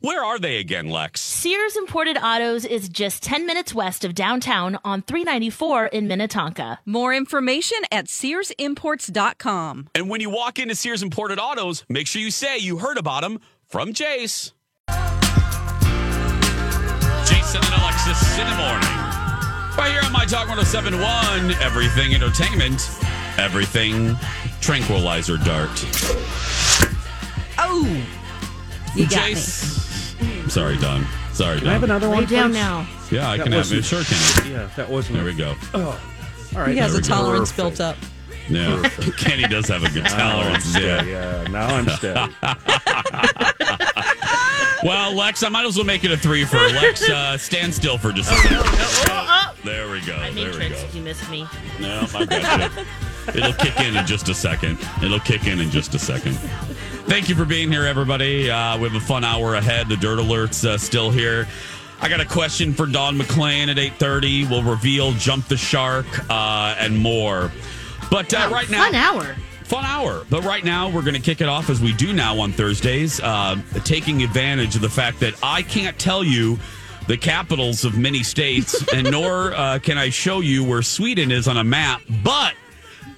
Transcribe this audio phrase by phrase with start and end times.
[0.00, 1.20] where are they again, Lex?
[1.20, 6.78] Sears Imported Autos is just 10 minutes west of downtown on 394 in Minnetonka.
[6.84, 9.88] More information at SearsImports.com.
[9.94, 13.22] And when you walk into Sears Imported Autos, make sure you say you heard about
[13.22, 14.52] them from Jace.
[17.26, 18.88] Jason and Alexis in the morning.
[19.76, 22.88] Right here on My Talk 1071, everything entertainment,
[23.38, 24.16] everything
[24.60, 25.84] tranquilizer dart.
[27.58, 28.06] Oh,
[28.94, 29.85] you got me.
[30.46, 30.50] Jace.
[30.52, 31.06] Sorry, Don.
[31.32, 32.18] Sorry, Can I have another one?
[32.18, 32.32] Lay one?
[32.32, 32.54] down please?
[32.58, 32.86] now.
[33.10, 33.76] Yeah, I That can have it.
[33.76, 34.50] wasn't- Sure can.
[34.50, 35.16] Yeah, that wasn't.
[35.16, 35.54] There we go.
[35.74, 36.00] Oh,
[36.54, 36.70] all right.
[36.72, 37.78] He has a tolerance Perfect.
[37.78, 37.96] built up.
[38.48, 38.88] Yeah.
[39.18, 40.74] Kenny does have a good tolerance.
[40.78, 41.02] Yeah.
[41.02, 42.32] Yeah, now I'm steady.
[44.84, 47.08] Well, Lex, I might as well make it a three for Lex.
[47.08, 49.54] Uh, stand still for just a second.
[49.64, 50.14] There we go.
[50.14, 50.56] I There made we go.
[50.76, 51.44] tricks you missed me.
[51.80, 52.84] No, I got you.
[53.34, 54.78] It'll kick in in just a second.
[55.02, 56.38] It'll kick in in just a second.
[57.06, 58.50] Thank you for being here, everybody.
[58.50, 59.88] Uh, we have a fun hour ahead.
[59.88, 61.46] The Dirt Alert's uh, still here.
[62.00, 64.50] I got a question for Don McClain at 8.30.
[64.50, 67.52] We'll reveal Jump the Shark uh, and more.
[68.10, 68.82] But uh, right now...
[68.82, 69.36] Fun hour.
[69.62, 70.26] Fun hour.
[70.28, 73.20] But right now, we're going to kick it off as we do now on Thursdays,
[73.20, 76.58] uh, taking advantage of the fact that I can't tell you
[77.06, 81.46] the capitals of many states, and nor uh, can I show you where Sweden is
[81.46, 82.54] on a map, but.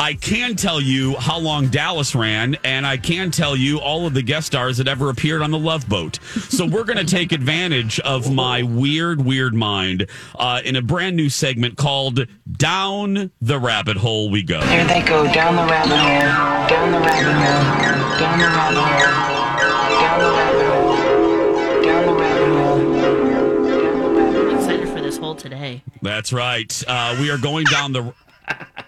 [0.01, 4.15] I can tell you how long Dallas ran, and I can tell you all of
[4.15, 6.21] the guest stars that ever appeared on the Love Boat.
[6.49, 11.17] So we're going to take advantage of my weird, weird mind uh, in a brand
[11.17, 15.91] new segment called "Down the Rabbit Hole We Go." There they go, down the rabbit
[15.97, 22.15] hole, down the rabbit hole, down the rabbit hole, down the rabbit hole, down the
[22.15, 24.49] rabbit hole.
[24.49, 25.83] I'm excited for this hole today.
[26.03, 26.85] That's right.
[26.87, 28.15] Uh, we are going down the.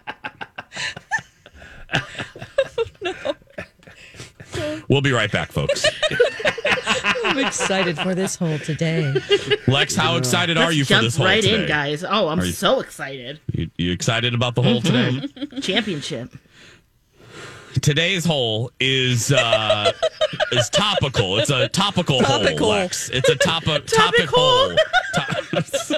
[4.88, 5.86] We'll be right back, folks.
[7.24, 9.14] I'm excited for this hole today.
[9.68, 11.62] Lex, how excited are Let's you for jump this hole right today?
[11.62, 12.02] in, guys.
[12.02, 13.40] Oh, I'm Are you- so excited.
[13.52, 15.20] You, you excited about the hole today?
[15.60, 16.32] Championship.
[17.82, 19.92] Today's hole is uh,
[20.50, 21.38] is topical.
[21.38, 22.78] It's a topical Topic hole, hole.
[22.80, 23.10] Lex.
[23.10, 24.74] It's a top topic hole.
[25.64, 25.94] so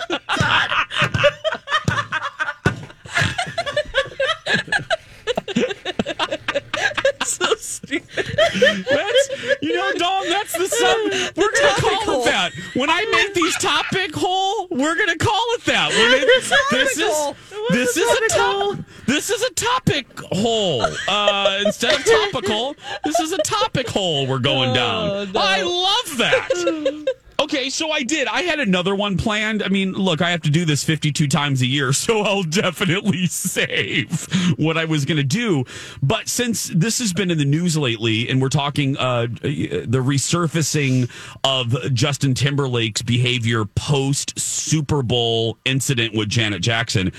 [8.15, 9.29] That's
[9.63, 10.29] you know, Dom.
[10.29, 11.37] That's the sub.
[11.37, 12.53] We're gonna call it that.
[12.75, 15.91] When I make these topic hole, we're gonna call it that.
[15.93, 16.29] It-
[16.71, 17.35] this is
[17.71, 18.79] this is a top.
[19.07, 20.85] This is a topic hole.
[21.09, 25.31] Uh, instead of topical, this is a topic hole we're going down.
[25.37, 27.07] I love that.
[27.43, 28.29] Okay, so I did.
[28.29, 29.65] I had another one planned.
[29.65, 33.27] I mean, look, I have to do this 52 times a year, so I'll definitely
[33.27, 34.29] save
[34.59, 35.65] what I was going to do.
[36.01, 41.11] But since this has been in the news lately, and we're talking uh, the resurfacing
[41.43, 47.11] of Justin Timberlake's behavior post Super Bowl incident with Janet Jackson,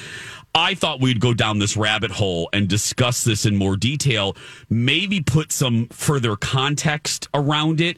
[0.56, 4.38] I thought we'd go down this rabbit hole and discuss this in more detail,
[4.70, 7.98] maybe put some further context around it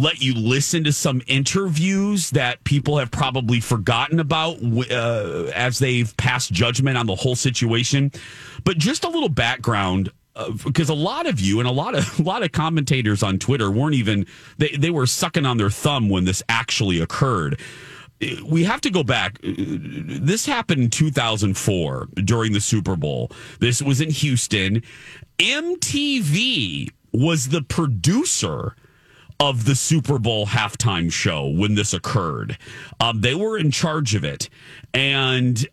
[0.00, 4.58] let you listen to some interviews that people have probably forgotten about
[4.90, 8.12] uh, as they've passed judgment on the whole situation.
[8.64, 10.10] But just a little background
[10.64, 13.70] because a lot of you and a lot of a lot of commentators on Twitter
[13.70, 14.26] weren't even
[14.58, 17.60] they, they were sucking on their thumb when this actually occurred.
[18.44, 19.38] We have to go back.
[19.42, 23.30] This happened in 2004 during the Super Bowl.
[23.60, 24.82] This was in Houston.
[25.38, 28.74] MTV was the producer
[29.40, 32.58] of the Super Bowl halftime show when this occurred.
[33.00, 34.48] Um, they were in charge of it.
[34.92, 35.66] And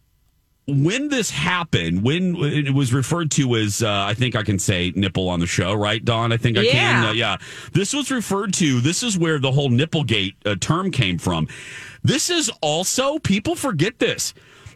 [0.68, 4.92] when this happened, when it was referred to as, uh, I think I can say
[4.96, 6.32] nipple on the show, right, Don?
[6.32, 6.72] I think I Yeah.
[6.72, 7.06] can.
[7.06, 7.38] Uh, yeah.
[7.74, 11.48] This was referred to, this is where the whole nipplegate uh, term came from.
[12.04, 14.34] This is also, people forget this.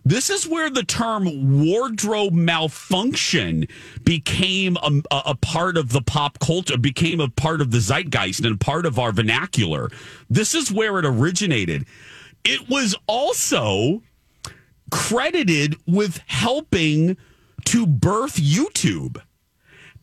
[0.09, 3.67] This is where the term wardrobe malfunction
[4.03, 8.59] became a, a, part of the pop culture, became a part of the zeitgeist and
[8.59, 9.91] part of our vernacular.
[10.27, 11.85] This is where it originated.
[12.43, 14.01] It was also
[14.89, 17.15] credited with helping
[17.65, 19.21] to birth YouTube.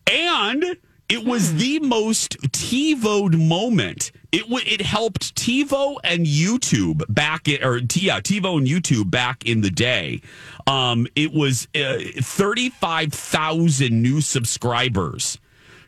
[0.08, 0.76] And
[1.08, 1.58] it was hmm.
[1.58, 4.12] the most TiVoed moment.
[4.32, 9.44] It w- it helped TiVo and YouTube back in, or yeah, TiVo and YouTube back
[9.46, 10.20] in the day.
[10.66, 15.38] Um, it was uh, thirty five thousand new subscribers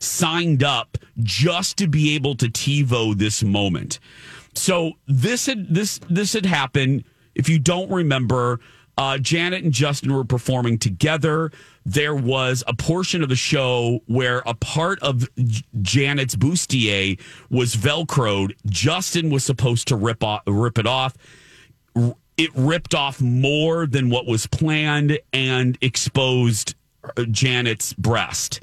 [0.00, 3.98] signed up just to be able to TiVo this moment.
[4.54, 7.04] So this had this this had happened.
[7.34, 8.60] If you don't remember,
[8.96, 11.52] uh, Janet and Justin were performing together.
[11.88, 15.26] There was a portion of the show where a part of
[15.80, 17.18] Janet's bustier
[17.48, 18.52] was velcroed.
[18.66, 21.16] Justin was supposed to rip off, rip it off.
[22.36, 26.74] It ripped off more than what was planned and exposed
[27.04, 28.60] uh, Janet's breast.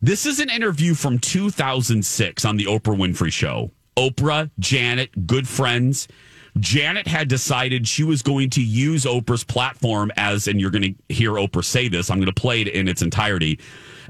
[0.00, 3.72] This is an interview from 2006 on the Oprah Winfrey Show.
[3.96, 6.06] Oprah, Janet, good friends.
[6.58, 11.14] Janet had decided she was going to use Oprah's platform as, and you're going to
[11.14, 13.58] hear Oprah say this, I'm going to play it in its entirety,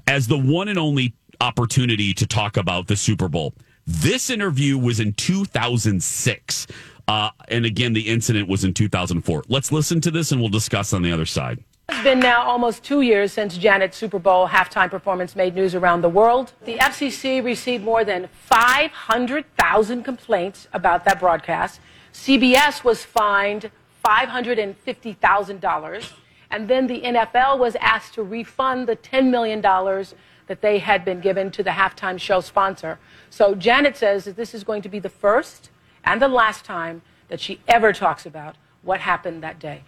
[0.06, 3.55] as the one and only opportunity to talk about the Super Bowl.
[3.87, 6.67] This interview was in 2006.
[7.06, 9.44] Uh, and again, the incident was in 2004.
[9.49, 11.62] Let's listen to this and we'll discuss on the other side.
[11.91, 16.00] It's been now almost two years since Janet's Super Bowl halftime performance made news around
[16.00, 16.55] the world.
[16.64, 21.81] The FCC received more than 500,000 complaints about that broadcast.
[22.14, 23.70] CBS was fined
[24.05, 26.12] $550,000.
[26.50, 31.20] And then the NFL was asked to refund the $10 million that they had been
[31.20, 33.00] given to the halftime show sponsor.
[33.28, 35.70] So Janet says that this is going to be the first
[36.05, 39.82] and the last time that she ever talks about what happened that day.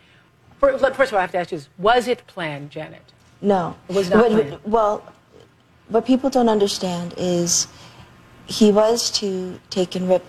[0.58, 3.12] First of all, I have to ask you this was it planned, Janet?
[3.40, 3.76] No.
[3.88, 4.58] It was not planned.
[4.64, 5.04] Well,
[5.88, 7.68] what people don't understand is
[8.46, 10.24] he was to take and rip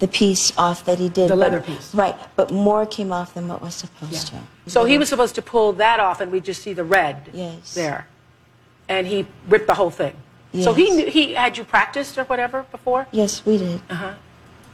[0.00, 1.26] the piece off that he did.
[1.30, 1.94] The but- leather piece.
[1.94, 4.40] Right, but more came off than what was supposed to.
[4.66, 7.74] So he was supposed to pull that off, and we just see the red Yes.
[7.74, 8.06] there.
[8.88, 10.14] And he ripped the whole thing.
[10.52, 10.64] Yes.
[10.64, 13.06] So he knew, he had you practiced or whatever before?
[13.12, 13.80] Yes, we did.
[13.88, 14.14] Uh-huh.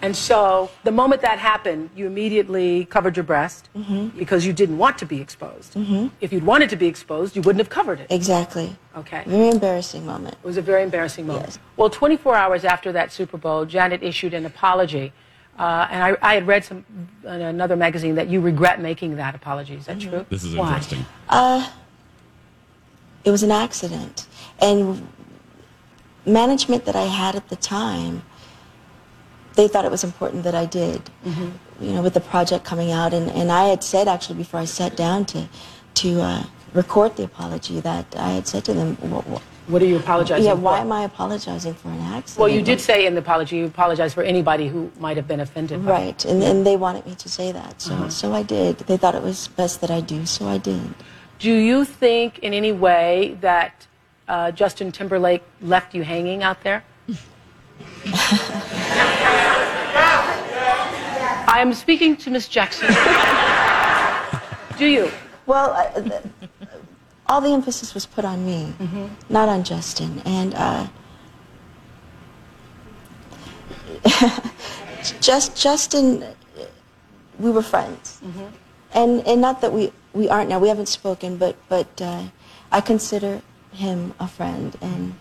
[0.03, 4.19] And so the moment that happened, you immediately covered your breast Mm-hmm.
[4.19, 5.77] because you didn't want to be exposed.
[6.21, 8.07] If you'd wanted to be exposed, you wouldn't have covered it.
[8.11, 8.75] Exactly.
[8.97, 9.23] Okay.
[9.27, 10.35] Very embarrassing moment.
[10.35, 11.47] It was a very embarrassing moment.
[11.47, 11.59] Yes.
[11.77, 15.13] Well, 24 hours after that Super Bowl, Janet issued an apology.
[15.59, 16.85] Uh, and I, I had read some,
[17.25, 19.75] in another magazine that you regret making that apology.
[19.75, 20.25] Is that true?
[20.29, 20.69] This is Why?
[20.69, 21.05] interesting.
[21.29, 21.71] Uh,
[23.25, 24.27] it was an accident.
[24.61, 25.07] And
[26.25, 28.23] management that I had at the time,
[29.57, 31.03] they thought it was important that I did.
[31.25, 33.13] You know, with the project coming out.
[33.13, 35.47] And, and I had said, actually, before I sat down to,
[35.95, 39.87] to uh, record the apology, that I had said to them, "Wha- wha- What are
[39.87, 40.61] you apologizing yeah, for?
[40.61, 42.39] why am I apologizing for an accident?
[42.39, 45.41] Well, you did say in the apology you apologized for anybody who might have been
[45.41, 45.85] offended.
[45.85, 45.91] by.
[45.91, 48.79] Right, and, and they wanted me to say that, so, so I did.
[48.79, 50.95] They thought it was best that I do, so I did.
[51.39, 53.87] Do you think in any way that
[54.29, 56.85] uh, Justin Timberlake left you hanging out there?
[61.57, 62.89] I am speaking to Miss Jackson.
[64.79, 65.11] Do you?
[65.47, 66.23] Well, uh, th-
[67.29, 68.75] all the emphasis was put on me,
[69.31, 70.21] not on Justin.
[70.27, 70.87] And uh,
[75.23, 76.27] just Justin,
[77.39, 78.21] we were friends,
[78.93, 80.59] and and not that we we aren't now.
[80.59, 82.25] We haven't spoken, but but uh,
[82.71, 83.41] I consider
[83.73, 85.15] him a friend, and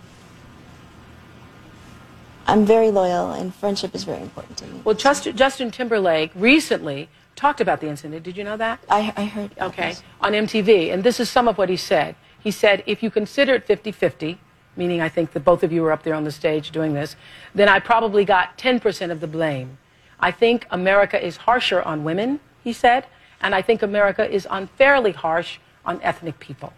[2.48, 4.82] I'm very loyal, and friendship is very important to me.
[4.84, 8.24] Well, Justin, Justin Timberlake recently talked about the incident.
[8.24, 8.80] Did you know that?
[8.90, 9.52] I, I heard.
[9.60, 10.04] Okay, this.
[10.22, 10.94] on MTV.
[10.94, 12.16] And this is some of what he said.
[12.40, 14.40] He said, if you consider it 50 50,
[14.76, 17.16] meaning I think that both of you were up there on the stage doing this,
[17.54, 19.78] then I probably got 10% of the blame.
[20.20, 23.06] I think America is harsher on women, he said,
[23.42, 26.74] and I think America is unfairly harsh on ethnic people.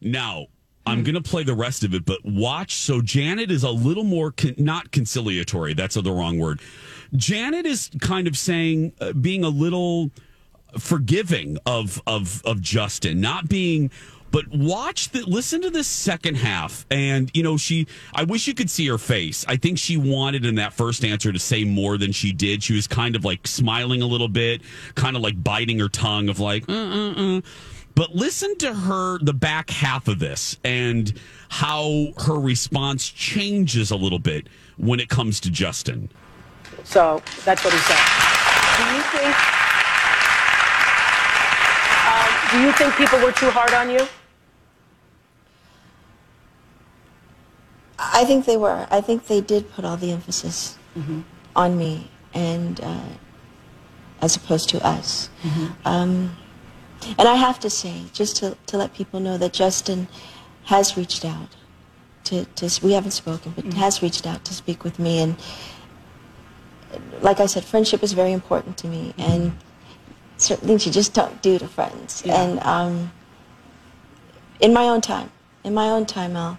[0.00, 0.46] Now,
[0.88, 2.74] I'm going to play the rest of it, but watch.
[2.74, 5.74] So Janet is a little more con- not conciliatory.
[5.74, 6.60] That's the wrong word.
[7.14, 10.10] Janet is kind of saying, uh, being a little
[10.78, 13.90] forgiving of of of Justin, not being.
[14.30, 17.86] But watch the listen to this second half, and you know she.
[18.14, 19.42] I wish you could see her face.
[19.48, 22.62] I think she wanted in that first answer to say more than she did.
[22.62, 24.60] She was kind of like smiling a little bit,
[24.94, 27.40] kind of like biting her tongue of like, uh, uh, uh.
[27.98, 31.12] But listen to her, the back half of this, and
[31.48, 36.08] how her response changes a little bit when it comes to Justin.
[36.84, 37.98] So that's what he said.
[38.76, 39.34] Do you think?
[42.06, 44.06] Um, do you think people were too hard on you?
[47.98, 48.86] I think they were.
[48.92, 50.78] I think they did put all the emphasis
[51.56, 53.08] on me, and uh,
[54.20, 55.30] as opposed to us.
[55.84, 56.36] Um,
[57.18, 60.08] and I have to say, just to, to let people know that Justin
[60.64, 61.48] has reached out.
[62.24, 65.36] To, to we haven't spoken, but has reached out to speak with me, and
[67.22, 69.52] like I said, friendship is very important to me, and
[70.36, 72.22] certain things you just don't do to friends.
[72.24, 72.42] Yeah.
[72.42, 73.12] And um,
[74.60, 75.30] in my own time,
[75.64, 76.58] in my own time, I'll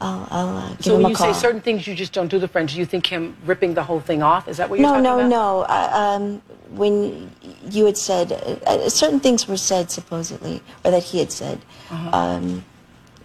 [0.00, 2.38] I'll, I'll uh, give So him when you say certain things you just don't do
[2.38, 4.48] to friends, do you think him ripping the whole thing off?
[4.48, 5.28] Is that what you're no, talking no, about?
[5.28, 5.60] no.
[5.62, 6.42] Uh, um,
[6.76, 7.30] when
[7.70, 8.36] you had said uh,
[8.70, 11.58] uh, certain things were said supposedly, or that he had said
[11.90, 12.10] Uh-huh.
[12.20, 12.64] um,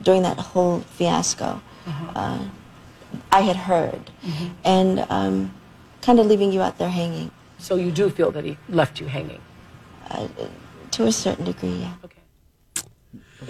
[0.02, 1.62] during that whole fiasco,
[2.16, 2.40] uh,
[3.32, 4.48] I had heard, Mm-hmm.
[4.64, 5.54] and um,
[6.02, 9.08] kind of leaving you out there hanging So you do feel that he left you
[9.08, 9.42] hanging.
[10.92, 11.80] to a certain degree.
[11.86, 11.94] Yeah.
[12.06, 12.24] Okay.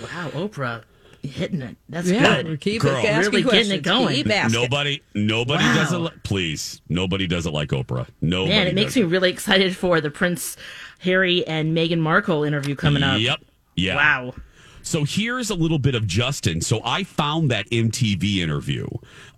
[0.01, 0.83] Wow, Oprah
[1.23, 1.77] hitting it.
[1.89, 2.47] That's Yeah, good.
[2.47, 2.95] we're keep Girl.
[2.97, 3.71] asking Really getting questions.
[3.71, 4.15] it going.
[4.15, 4.51] Keep.
[4.51, 5.75] Nobody, nobody Wow.
[5.75, 5.97] does it.
[5.97, 8.07] Li- please, nobody does it like Oprah.
[8.21, 8.55] Nobody.
[8.55, 10.55] Man, it makes does me really excited for the Prince
[10.99, 13.19] Harry and Meghan Markle interview coming up.
[13.19, 13.39] Yep.
[13.75, 13.95] Yeah.
[13.95, 14.33] Wow.
[14.81, 16.61] So here's a little bit of Justin.
[16.61, 18.87] So I found that MTV interview.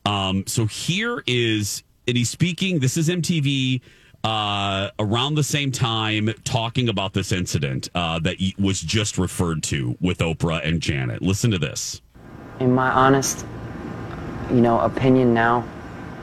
[0.05, 2.79] Um, so here is, and he's speaking.
[2.79, 3.81] This is MTV
[4.23, 9.97] uh, around the same time talking about this incident uh, that was just referred to
[9.99, 11.21] with Oprah and Janet.
[11.21, 12.01] Listen to this.
[12.59, 13.45] In my honest,
[14.49, 15.67] you know, opinion now,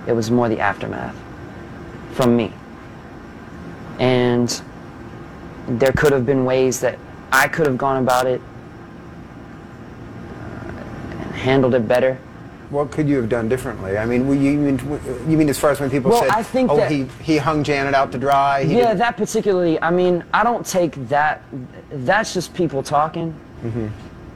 [0.06, 1.16] it was more the aftermath
[2.12, 2.52] from me.
[3.98, 4.62] And
[5.66, 6.98] there could have been ways that
[7.32, 8.40] I could have gone about it
[11.10, 12.18] and handled it better.
[12.70, 13.96] What could you have done differently?
[13.96, 14.78] I mean, you mean
[15.26, 17.38] you mean as far as when people Well, said, I think "Oh, that- he he
[17.38, 19.80] hung Janet out to dry." He yeah, didn't- that particularly.
[19.80, 21.42] I mean, I don't take that.
[21.90, 23.32] That's just people talking,
[23.64, 23.88] mm-hmm.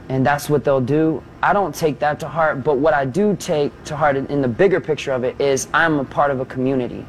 [0.09, 1.21] and that's what they'll do.
[1.43, 2.63] I don't take that to heart.
[2.63, 5.67] But what I do take to heart in, in the bigger picture of it is
[5.71, 7.05] I'm a part of a community.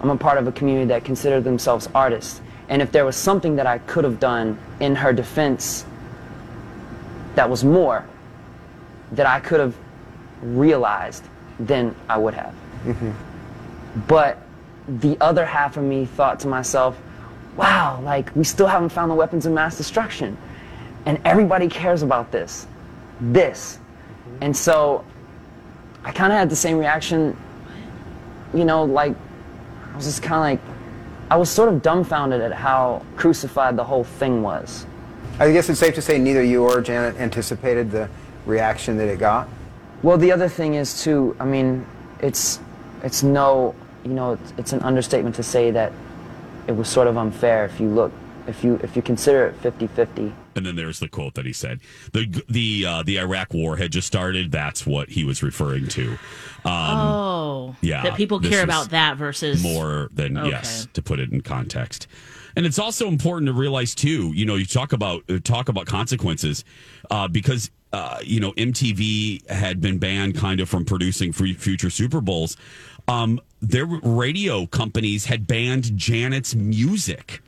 [0.00, 2.40] I'm a part of a community that consider themselves artists.
[2.68, 5.84] And if there was something that I could have done in her defense
[7.34, 8.04] that was more,
[9.12, 9.74] that I could have
[10.42, 11.24] realized,
[11.58, 12.54] than I would have.
[12.84, 13.10] Mm-hmm.
[14.06, 14.38] But
[14.88, 16.98] the other half of me thought to myself,
[17.56, 20.36] wow, like we still haven't found the weapons of mass destruction.
[21.06, 22.66] And everybody cares about this.
[23.20, 23.78] This.
[23.78, 24.44] Mm-hmm.
[24.44, 25.04] And so
[26.04, 27.36] I kind of had the same reaction,
[28.54, 29.14] you know, like
[29.92, 30.76] I was just kind of like,
[31.30, 34.86] I was sort of dumbfounded at how crucified the whole thing was.
[35.38, 38.08] I guess it's safe to say neither you or Janet anticipated the
[38.46, 39.48] reaction that it got.
[40.02, 41.36] Well, the other thing is too.
[41.38, 41.86] I mean,
[42.20, 42.60] it's
[43.02, 45.92] it's no, you know, it's, it's an understatement to say that
[46.66, 48.12] it was sort of unfair if you look,
[48.46, 50.32] if you if you consider it 50-50.
[50.56, 51.80] And then there's the quote that he said.
[52.12, 54.50] The the uh, the Iraq War had just started.
[54.52, 56.12] That's what he was referring to.
[56.64, 57.76] Um, oh.
[57.80, 59.62] yeah, That people care about that versus.
[59.62, 60.50] more than Okay.
[60.50, 62.06] yes to put it in context
[62.56, 65.86] and it's also important to realize too you know you talk about uh, talk about
[65.86, 66.64] consequences
[67.10, 71.90] uh, because uh, you know mtv had been banned kind of from producing free future
[71.90, 72.56] super bowls.
[73.08, 77.42] Um, their radio companies had banned janet's music.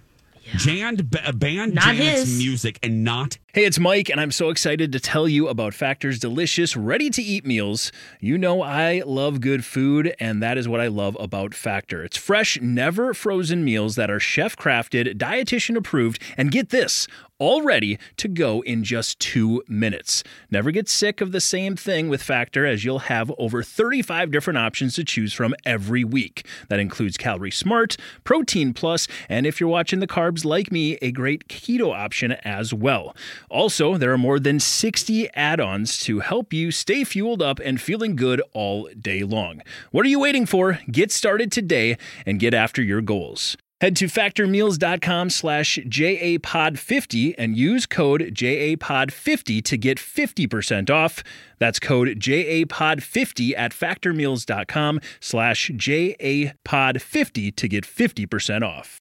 [1.11, 2.39] B- banned Not Janet's his.
[2.39, 6.19] music and not Hey, it's Mike, and I'm so excited to tell you about Factor's
[6.19, 7.93] delicious, ready to eat meals.
[8.19, 12.03] You know, I love good food, and that is what I love about Factor.
[12.03, 17.07] It's fresh, never frozen meals that are chef crafted, dietitian approved, and get this
[17.43, 20.23] all ready to go in just two minutes.
[20.49, 24.59] Never get sick of the same thing with Factor, as you'll have over 35 different
[24.59, 26.47] options to choose from every week.
[26.69, 31.11] That includes Calorie Smart, Protein Plus, and if you're watching the carbs like me, a
[31.11, 33.13] great keto option as well.
[33.53, 37.79] Also, there are more than 60 add ons to help you stay fueled up and
[37.79, 39.61] feeling good all day long.
[39.91, 40.81] What are you waiting for?
[40.91, 43.59] Get started today and get after your goals.
[43.83, 51.23] Head to factormeals.com slash JAPOD50 and use code JAPOD50 to get 50% off.
[51.59, 59.02] That's code JAPOD50 at factormeals.com slash JAPOD50 to get 50% off.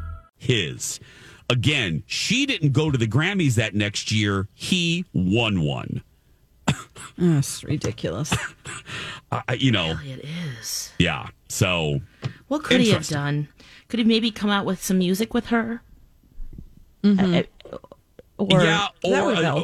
[0.41, 0.99] His.
[1.49, 4.47] Again, she didn't go to the Grammys that next year.
[4.53, 6.01] He won one.
[7.17, 8.33] That's ridiculous.
[9.33, 10.25] Uh, you know, It
[10.59, 10.91] is.
[10.99, 11.27] yeah.
[11.47, 12.01] So,
[12.49, 13.47] What could he have done?
[13.87, 15.81] Could he maybe come out with some music with her?
[17.01, 17.35] Mm-hmm.
[17.35, 17.77] Uh, uh,
[18.37, 19.63] or yeah, or uh,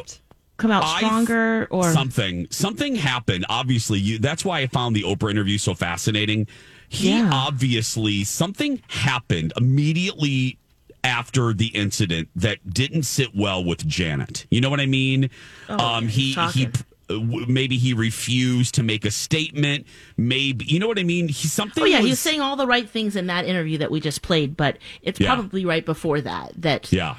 [0.56, 5.02] come out I- stronger or something something happened obviously you that's why i found the
[5.02, 6.46] oprah interview so fascinating
[6.88, 7.30] he Yeah.
[7.32, 10.58] obviously something happened immediately
[11.04, 14.46] after the incident that didn't sit well with janet.
[14.50, 15.30] You know what i mean?
[15.68, 16.68] Oh, um he he
[17.10, 19.86] uh, maybe he refused to make a statement.
[20.16, 21.28] Maybe you know what i mean?
[21.28, 23.78] He something Oh yeah, was, he was saying all the right things in that interview
[23.78, 25.34] that we just played, but it's Yeah.
[25.34, 27.16] probably right before that that yeah.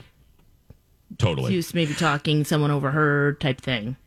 [1.17, 1.51] Totally.
[1.51, 3.97] he was maybe talking someone overheard type thing.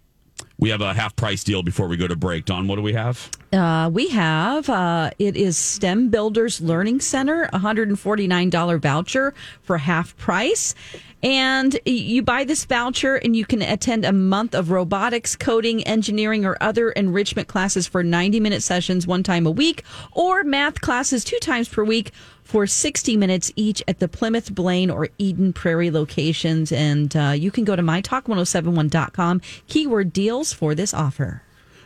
[0.63, 2.45] We have a half price deal before we go to break.
[2.45, 3.29] Don what do we have?
[3.53, 8.79] Uh, we have uh, it is STEM Builders Learning Center, hundred and forty nine dollar
[8.79, 10.77] voucher for half price,
[11.23, 16.45] and you buy this voucher and you can attend a month of robotics, coding, engineering,
[16.45, 21.25] or other enrichment classes for ninety minute sessions one time a week, or math classes
[21.25, 25.91] two times per week for 60 minutes each at the Plymouth, Blaine, or Eden Prairie
[25.91, 26.71] locations.
[26.71, 31.43] And uh, you can go to mytalk1071.com, keyword deals for this offer.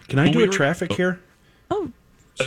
[0.09, 1.21] Can I do a traffic here?
[1.71, 1.91] Oh,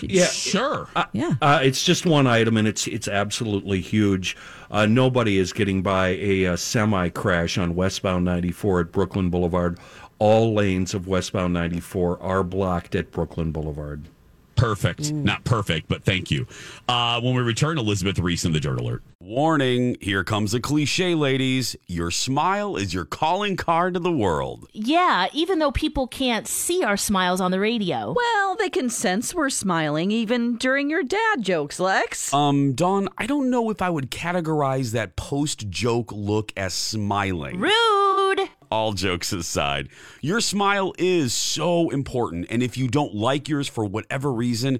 [0.01, 0.87] yeah, sure.
[1.13, 4.37] yeah, uh, it's just one item, and it's it's absolutely huge.
[4.71, 9.79] Uh, nobody is getting by a, uh semi crash on westbound 94 at Brooklyn Boulevard.
[10.19, 14.09] All lanes of westbound 94 are blocked at Brooklyn Boulevard.
[14.59, 15.11] Perfect.
[15.11, 16.45] Not perfect, but thank you.
[16.87, 19.03] Uh, when we return, Elizabeth Ries in the Dirt Alert.
[19.21, 21.75] Warning here comes a cliche, ladies.
[21.87, 24.67] Your smile is your calling card to the world.
[24.73, 28.13] Yeah, even though people can't see our smiles on the radio.
[28.15, 32.33] Well, they can sense we're smiling even during your dad jokes, Lex.
[32.33, 37.59] Um, Dawn, I don't know if I would categorize that post joke look as smiling.
[37.59, 38.08] Rude.
[38.71, 39.89] All jokes aside,
[40.21, 42.45] your smile is so important.
[42.51, 44.79] And if you don't like yours for whatever reason,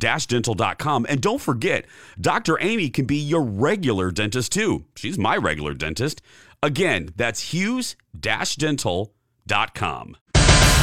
[0.00, 1.06] hughes-dental.com.
[1.08, 1.86] And don't forget,
[2.20, 2.58] Dr.
[2.60, 4.84] Amy can be your regular dentist too.
[4.94, 6.22] She's my regular dentist.
[6.62, 10.16] Again, that's hughes-dental.com.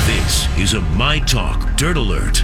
[0.06, 2.43] This is a My Talk Dirt Alert.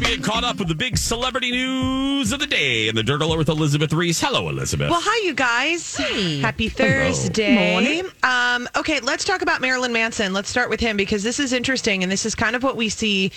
[0.00, 3.02] Time to get caught up with the big celebrity news of the day and the
[3.02, 4.18] Dirt Alert with Elizabeth Ries.
[4.18, 4.88] Hello, Elizabeth.
[4.88, 5.94] Well, hi, you guys.
[6.40, 7.72] Happy Thursday.
[7.72, 8.10] Morning.
[8.22, 10.32] Um, okay, let's talk about Marilyn Manson.
[10.32, 12.88] Let's start with him because this is interesting, and this is kind of what we
[12.88, 13.30] see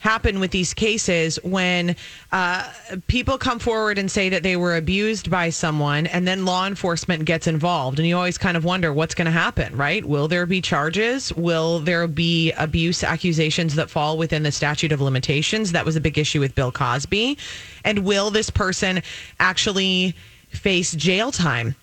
[0.00, 1.96] happen with these cases when
[2.32, 2.70] uh,
[3.06, 7.24] people come forward and say that they were abused by someone and then law enforcement
[7.24, 7.98] gets involved.
[7.98, 10.04] And you always kind of wonder what's going to happen right?
[10.04, 11.32] Will there be charges?
[11.34, 15.72] Will there be abuse accusations that fall within the statute of limitations?
[15.72, 17.38] That was a big issue with bill cosby.
[17.84, 19.02] And will this person
[19.40, 20.14] actually
[20.50, 21.74] face jail time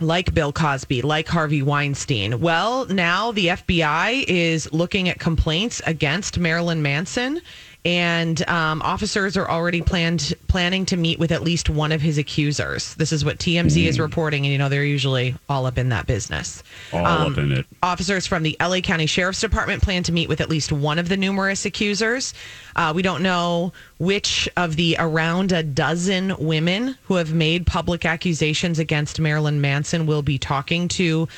[0.00, 2.40] like Bill Cosby, like Harvey Weinstein.
[2.40, 7.40] Well, now the FBI is looking at complaints against Marilyn Manson.
[7.84, 12.18] And um, officers are already planned planning to meet with at least one of his
[12.18, 12.94] accusers.
[12.96, 16.06] This is what TMZ is reporting, and you know they're usually all up in that
[16.06, 16.62] business.
[16.92, 17.66] All Um, up in it.
[17.82, 21.08] Officers from the LA County Sheriff's Department plan to meet with at least one of
[21.08, 22.34] the numerous accusers.
[22.76, 28.04] Uh, we don't know which of the around a dozen women who have made public
[28.04, 31.28] accusations against Marilyn Manson will be talking to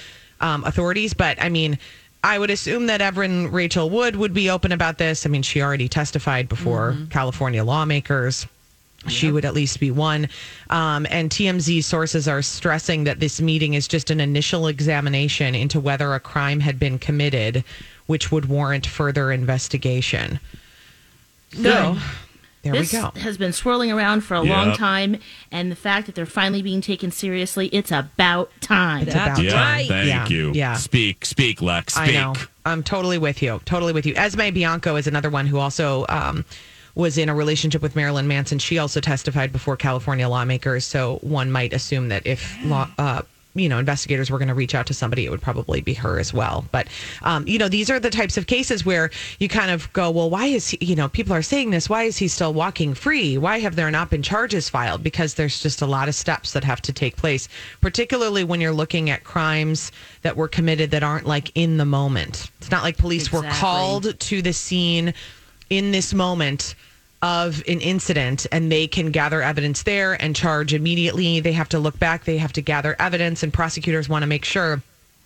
[0.40, 1.78] um, authorities, but I mean,
[2.22, 5.24] I would assume that Evan Rachel Wood would be open about this.
[5.24, 8.46] I mean, she already testified before California lawmakers.
[9.08, 10.28] She would at least be one.
[10.68, 15.80] Um, and TMZ sources are stressing that this meeting is just an initial examination into
[15.80, 17.64] whether a crime had been committed,
[18.06, 20.38] which would warrant further investigation.
[21.54, 21.96] So,
[22.62, 23.10] there this we go.
[23.20, 24.50] has been swirling around for a Yep.
[24.56, 25.16] long time,
[25.50, 29.02] and the fact that they're finally being taken seriously, it's about time.
[29.06, 29.86] It's about yeah, time.
[29.86, 30.52] thank Yeah, you.
[30.54, 30.74] yeah.
[30.74, 32.08] Speak, speak, Lex, speak.
[32.08, 32.34] I know.
[32.66, 33.60] I'm totally with you.
[33.64, 34.14] Totally with you.
[34.16, 36.44] Esme Bianco is another one who also um,
[36.94, 38.58] was in a relationship with Marilyn Manson.
[38.58, 40.84] She also testified before California lawmakers.
[40.84, 43.22] So one might assume that if law, uh,
[43.54, 46.18] you know, investigators were going to reach out to somebody, it would probably be her
[46.18, 46.64] as well.
[46.70, 46.88] But,
[47.22, 50.30] um, you know, these are the types of cases where you kind of go, well,
[50.30, 51.88] why is he, you know, people are saying this.
[51.88, 53.38] Why is he still walking free?
[53.38, 55.02] Why have there not been charges filed?
[55.02, 57.48] Because there's just a lot of steps that have to take place,
[57.80, 59.90] particularly when you're looking at crimes
[60.22, 62.50] that were committed that aren't like in the moment.
[62.58, 65.12] It's not like police were called to the scene
[65.70, 66.74] in this moment
[67.22, 71.40] of an incident and they can gather evidence there and charge immediately.
[71.40, 74.44] They have to look back, they have to gather evidence, and prosecutors want to make
[74.44, 74.82] sure,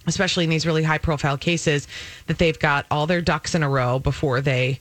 [0.07, 1.87] especially in these really high profile cases,
[2.27, 4.81] that they've got all their ducks in a row before they.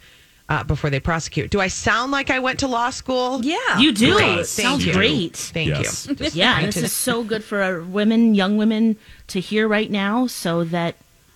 [0.49, 3.39] Uh, before they prosecute, do I sound like I went to law school?
[3.41, 4.13] Yeah, You do.
[4.13, 4.39] Great.
[4.39, 4.91] It Thank sounds you.
[4.91, 5.37] great.
[5.37, 6.05] Thank Yes.
[6.05, 6.15] you.
[6.15, 8.97] Just yeah, trying and this is so good for women, young women,
[9.27, 10.95] to hear right now, so that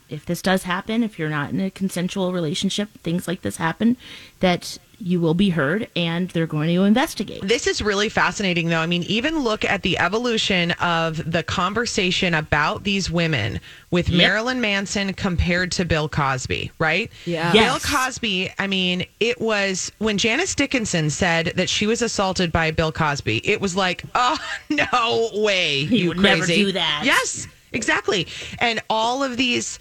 [0.09, 3.95] if this does happen, if you're not in a consensual relationship, things like this happen,
[4.41, 7.41] that you will be heard, and they're going to investigate.
[7.47, 8.79] This is really fascinating, though.
[8.79, 13.59] I mean, even look at the evolution of the conversation about these women
[13.91, 14.17] with Yep.
[14.17, 17.11] Marilyn Manson compared to Bill Cosby, right?
[17.25, 17.51] Yeah.
[17.51, 22.71] Bill Cosby, I mean, it was when Janice Dickinson said that she was assaulted by
[22.71, 24.37] Bill Cosby, it was like, oh,
[24.69, 25.85] no way.
[25.85, 27.03] He You would never do that.
[27.05, 28.27] Yes, exactly.
[28.59, 29.79] And all of these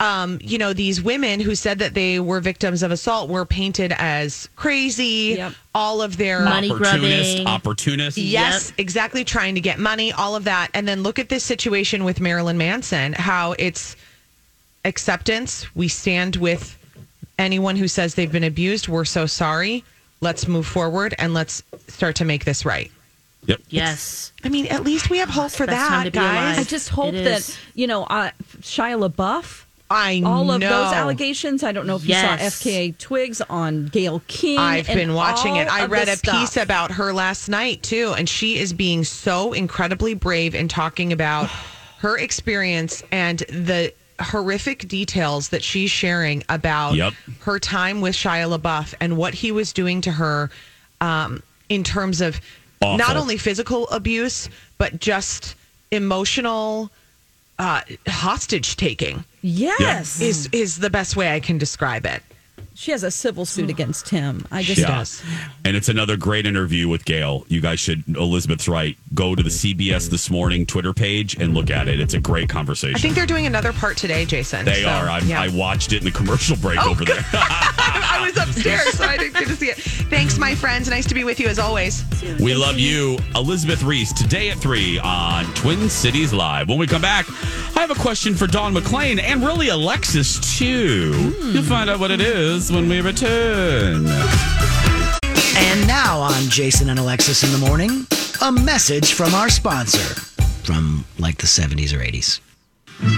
[0.00, 3.92] um, you know, these women who said that they were victims of assault were painted
[3.98, 5.34] as crazy.
[5.36, 5.54] Yep.
[5.74, 7.46] All of their Money opportunist, grubbing.
[7.46, 8.16] opportunist.
[8.18, 9.24] Yes, exactly.
[9.24, 10.68] Trying to get money, all of that.
[10.72, 13.96] And then look at this situation with Marilyn Manson, how it's
[14.84, 15.74] acceptance.
[15.74, 16.78] We stand with
[17.38, 18.86] anyone who says they've been abused.
[18.88, 19.82] We're so sorry.
[20.20, 22.90] Let's move forward and let's start to make this right.
[23.46, 23.60] Yep.
[23.68, 24.32] Yes.
[24.42, 26.58] I mean, at least we have hope for Best that, guys.
[26.58, 28.30] I just hope that you know uh,
[28.60, 29.63] Shia LaBeouf.
[29.94, 31.62] I all of those allegations.
[31.62, 34.58] I don't know if you saw FKA Twigs on Gayle King.
[34.58, 35.68] I've been watching it.
[35.68, 36.34] I read a stuff.
[36.40, 41.12] piece about her last night too, and she is being so incredibly brave in talking
[41.12, 41.48] about
[41.98, 47.14] her experience and the horrific details that she's sharing about Yep.
[47.40, 50.50] her time with Shia LaBeouf and what he was doing to her
[51.00, 52.40] um, in terms of
[52.80, 52.98] Awful.
[52.98, 55.56] not only physical abuse but just
[55.90, 56.90] emotional
[57.58, 59.24] uh, hostage taking.
[59.42, 62.22] Yes, is is the best way I can describe it.
[62.76, 64.44] She has a civil suit against him.
[64.50, 65.04] I just Yeah.
[65.64, 67.44] And it's another great interview with Gayle.
[67.48, 68.96] You guys should, Elizabeth's right.
[69.14, 72.00] Go to the CBS This Morning Twitter page and look at it.
[72.00, 72.96] It's a great conversation.
[72.96, 74.64] I think they're doing another part today, Jason.
[74.64, 75.08] they So, are.
[75.08, 75.40] I, yeah.
[75.40, 77.24] I watched it in the commercial break Oh, over there.
[77.32, 79.76] I was upstairs, so I didn't get to see it.
[79.76, 80.88] Thanks, my friends.
[80.88, 82.04] Nice to be with you as always.
[82.40, 83.18] We love you.
[83.36, 86.68] Elizabeth Ries, today at 3 on Twin Cities Live.
[86.68, 87.26] When we come back,
[87.76, 91.34] I have a question for Don McClain and really Alexis, too.
[91.52, 94.06] You'll find out what it is when we return.
[95.56, 98.06] And now on Jason and Alexis in the morning,
[98.42, 100.14] a message from our sponsor
[100.64, 102.40] from like the 70s or 80s.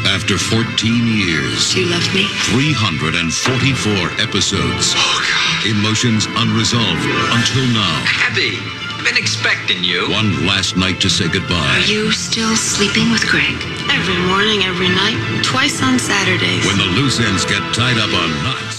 [0.07, 0.67] After 14
[1.07, 2.27] years, You left me?
[2.51, 4.95] 344 episodes.
[4.97, 5.67] Oh, God.
[5.71, 7.07] emotions unresolved
[7.37, 7.95] until now.
[8.27, 8.59] Abby,
[9.05, 10.11] been expecting you.
[10.11, 11.55] One last night to say goodbye.
[11.77, 13.55] Are you still sleeping with Greg?
[13.93, 16.65] Every morning, every night, twice on Saturdays.
[16.67, 18.76] When the loose ends get tied up on knots.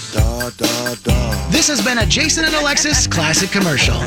[0.58, 3.98] This has been a Jason and Alexis classic commercial.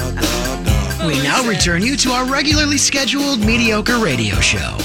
[1.07, 4.77] We now return you to our regularly scheduled mediocre radio show.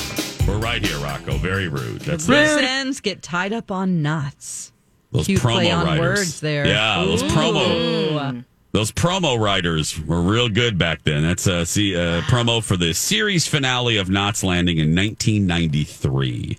[0.48, 1.38] We're right here, Rocco.
[1.38, 2.02] Very rude.
[2.02, 2.64] That's Loose it.
[2.64, 4.72] ends get tied up on knots.
[5.12, 6.00] Those Cute promo play on writers.
[6.20, 6.68] words there.
[6.68, 8.44] Yeah, those promo.
[8.72, 11.24] Those promo writers were real good back then.
[11.24, 16.58] That's a see, a promo for the series finale of Knots Landing in 1993.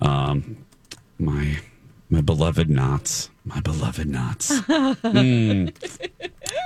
[0.00, 0.56] Um,
[1.18, 1.58] my
[2.10, 4.60] my beloved Knots, my beloved Knots.
[4.60, 5.74] Mm.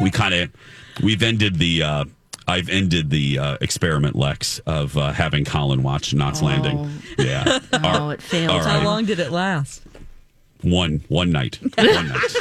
[0.03, 0.51] We kind of
[1.03, 1.83] we've ended the.
[1.83, 2.05] Uh,
[2.49, 6.91] I've ended the uh, experiment, Lex, of uh, having Colin watch Knots Landing.
[7.19, 7.59] Yeah.
[7.73, 8.51] Oh, it failed.
[8.53, 8.85] All How right.
[8.85, 9.83] long did it last?
[10.67, 11.59] One one night.
[11.79, 12.37] One night.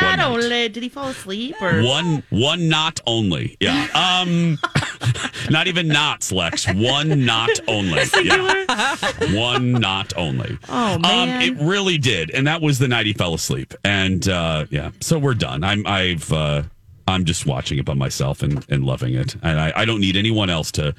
[0.00, 3.56] Not only did he fall asleep or One one knot only.
[3.58, 3.88] Yeah.
[3.94, 4.58] Um
[5.50, 6.66] not even knots, Lex.
[6.74, 8.02] One knot only.
[8.22, 9.34] Yeah.
[9.34, 10.58] One knot only.
[10.68, 11.36] Oh, man.
[11.36, 12.30] Um, it really did.
[12.30, 13.72] And that was the night he fell asleep.
[13.82, 14.90] And uh yeah.
[15.00, 15.64] So we're done.
[15.64, 16.62] I'm I've uh
[17.06, 19.34] I'm just watching it by myself and, and loving it.
[19.42, 20.94] And I, I don't need anyone else to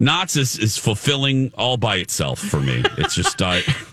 [0.00, 2.84] Knots is, is fulfilling all by itself for me.
[2.98, 3.62] It's just I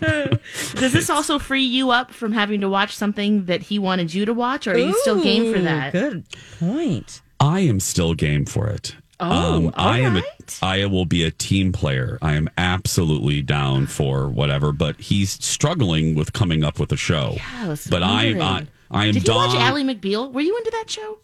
[0.74, 4.24] Does this also free you up from having to watch something that he wanted you
[4.24, 5.92] to watch, or are you still game for that?
[5.92, 6.24] Good
[6.58, 7.20] point.
[7.40, 8.94] I am still game for it.
[9.18, 10.16] Oh, um, I am.
[10.16, 10.58] A, alright.
[10.62, 12.18] I will be a team player.
[12.20, 13.86] I am absolutely down ah.
[13.86, 14.72] for whatever.
[14.72, 17.32] But he's struggling with coming up with a show.
[17.36, 18.66] Yeah, I was but I, I.
[18.90, 19.14] I am.
[19.14, 20.32] Did you watch Don- Ally McBeal?
[20.32, 21.18] Were you into that show?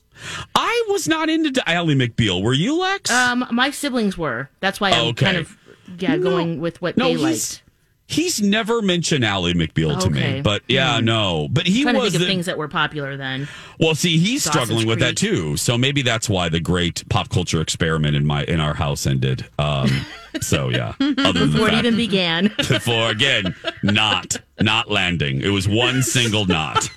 [0.55, 2.43] I was not into Ally McBeal.
[2.43, 3.11] Were you, Lex?
[3.11, 4.49] Um, my siblings were.
[4.61, 5.25] That's why I'm Okay.
[5.27, 5.57] kind of
[5.99, 6.23] yeah No.
[6.31, 7.63] going with what no, they liked.
[8.07, 10.35] he's never mentioned Ally McBeal to Okay.
[10.37, 10.41] me.
[10.43, 11.05] But yeah, Hmm.
[11.07, 11.49] no.
[11.51, 13.49] But he was the- things that were popular then.
[13.81, 15.57] Well, see, he's struggling with that too.
[15.57, 19.47] So maybe that's why the great pop culture experiment in my in our house ended.
[19.59, 20.05] Um,
[20.41, 22.49] so yeah, other than Before it even began.
[22.57, 25.41] before again not not landing.
[25.41, 26.89] It was one single knot.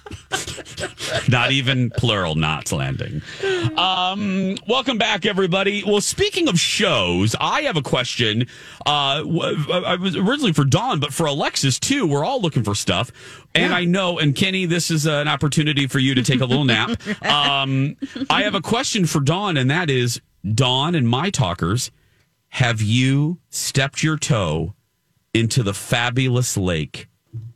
[1.30, 3.21] Not even plural knots landing.
[3.78, 5.84] Um welcome back everybody.
[5.86, 8.48] Well speaking of shows i have a question.
[8.86, 12.06] Uh w- i was originally for dawn but for alexis too.
[12.08, 13.12] We're all looking for stuff.
[13.54, 16.65] And i know and kenny this is an opportunity for you to take a little
[16.65, 17.00] nap.
[17.26, 17.95] Um
[18.30, 20.21] i have a question for dawn and that is
[20.54, 21.91] dawn and my talkers
[22.56, 24.74] have you stepped your toe
[25.34, 27.10] into the fabulous lake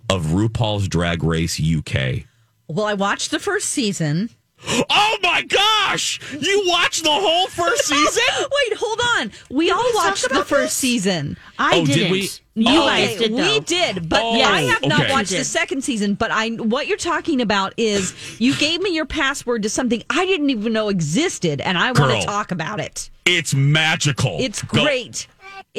[0.10, 2.26] of RuPaul's Drag Race UK.
[2.68, 4.30] Well, I watched the first season.
[4.68, 6.20] Oh my gosh!
[6.40, 8.24] You watched the whole first season?
[8.40, 9.32] Wait, hold on.
[9.50, 10.74] We all we watched the first this?
[10.74, 11.38] season.
[11.58, 12.12] I Oh, did didn't.
[12.12, 12.30] we?
[12.56, 12.86] You Oh.
[12.88, 13.32] guys did.
[13.32, 15.12] we did, but Oh, I have not okay.
[15.12, 16.16] watched the second season.
[16.16, 20.26] But I, what you're talking about is you gave me your password to something I
[20.26, 23.10] didn't even know existed, and I want to talk about it.
[23.26, 24.38] It's magical.
[24.42, 25.28] It's Go- great.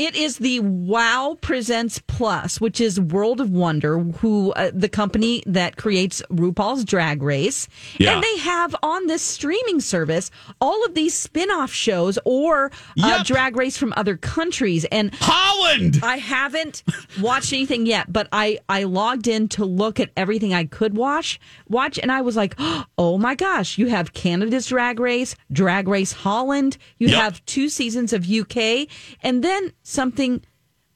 [0.00, 5.42] It is the Wow Presents Plus, which is World of Wonder, who uh, the company
[5.44, 8.14] that creates RuPaul's Drag Race, Yeah.
[8.14, 12.70] and they have on this streaming service all of these spin-off shows or uh,
[13.18, 13.26] Yep.
[13.26, 14.86] Drag Race from other countries.
[14.86, 16.00] And Holland.
[16.02, 16.82] I haven't
[17.20, 21.38] watched anything yet, but I I logged in to look at everything I could watch
[21.68, 22.54] watch, and I was like,
[22.96, 27.20] oh my gosh, you have Canada's Drag Race, Drag Race Holland, you Yep.
[27.20, 28.88] have two seasons of UK,
[29.22, 30.42] and then something.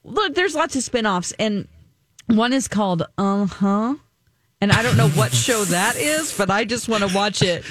[0.03, 1.67] Look, there's lots of spin-offs, and
[2.27, 3.95] one is called Uh Huh.
[4.61, 7.63] And I don't know what show that is, but I just want to watch it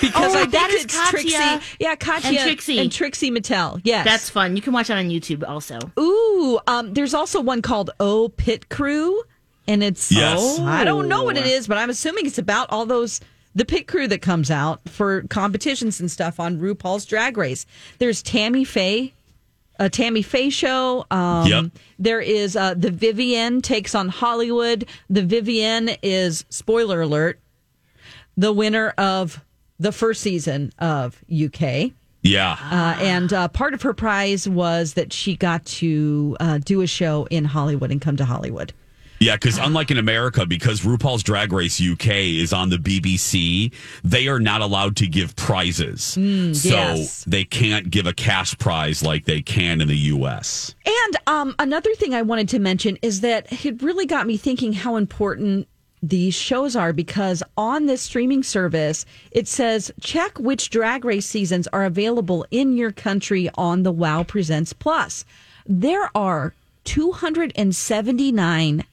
[0.00, 1.66] because Oh, I think that is it's Katya Trixie.
[1.80, 2.78] Yeah, Katya and Trixie.
[2.78, 3.80] and Trixie Mattel.
[3.84, 4.54] Yes, That's fun.
[4.56, 5.78] You can watch that on YouTube also.
[5.98, 9.20] Ooh, um, there's also one called Oh Pit Crew,
[9.66, 10.38] and it's Yes.
[10.40, 13.20] oh, I don't know what it is, but I'm assuming it's about all those
[13.54, 17.66] the pit crew that comes out for competitions and stuff on RuPaul's Drag Race.
[17.98, 19.12] There's Tammy Faye,
[19.78, 21.06] a Tammy Faye show.
[21.10, 21.64] Um, Yep.
[21.98, 24.86] There is uh, the Vivienne takes on Hollywood.
[25.10, 27.40] The Vivienne is spoiler alert,
[28.36, 29.44] the winner of
[29.78, 31.92] the first season of UK.
[32.22, 32.56] Yeah.
[32.60, 36.86] Uh, and uh, part of her prize was that she got to uh, do a
[36.86, 38.72] show in Hollywood and come to Hollywood.
[39.20, 43.72] Yeah, because unlike in America, because RuPaul's Drag Race UK is on the BBC,
[44.04, 46.04] they are not allowed to give prizes.
[46.04, 47.24] so yes.
[47.24, 50.74] they can't give a cash prize like they can in the US.
[50.86, 54.72] And um, another thing I wanted to mention is that it really got me thinking
[54.72, 55.66] how important
[56.00, 61.66] these shows are because on this streaming service, it says check which drag race seasons
[61.68, 65.24] are available in your country on the WoW Presents Plus.
[65.66, 66.54] There are
[66.84, 68.84] 279